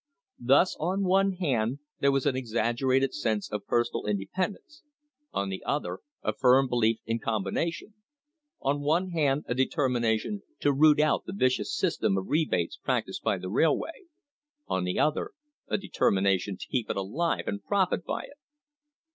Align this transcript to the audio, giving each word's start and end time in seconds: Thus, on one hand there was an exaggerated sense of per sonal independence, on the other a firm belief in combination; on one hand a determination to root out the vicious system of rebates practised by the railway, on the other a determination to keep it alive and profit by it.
Thus, 0.39 0.75
on 0.79 1.03
one 1.03 1.33
hand 1.33 1.77
there 1.99 2.11
was 2.11 2.25
an 2.25 2.35
exaggerated 2.35 3.13
sense 3.13 3.51
of 3.51 3.67
per 3.67 3.83
sonal 3.83 4.07
independence, 4.07 4.81
on 5.31 5.49
the 5.49 5.61
other 5.63 5.99
a 6.23 6.33
firm 6.33 6.67
belief 6.67 6.97
in 7.05 7.19
combination; 7.19 7.93
on 8.61 8.81
one 8.81 9.11
hand 9.11 9.45
a 9.47 9.53
determination 9.53 10.41
to 10.61 10.73
root 10.73 10.99
out 10.99 11.25
the 11.27 11.33
vicious 11.37 11.71
system 11.77 12.17
of 12.17 12.29
rebates 12.29 12.77
practised 12.77 13.21
by 13.21 13.37
the 13.37 13.51
railway, 13.51 14.05
on 14.65 14.85
the 14.85 14.97
other 14.97 15.33
a 15.67 15.77
determination 15.77 16.57
to 16.57 16.65
keep 16.67 16.89
it 16.89 16.97
alive 16.97 17.43
and 17.47 17.63
profit 17.63 18.03
by 18.03 18.23
it. 18.23 18.39